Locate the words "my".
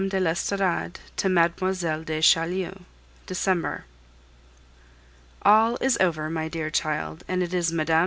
6.27-6.47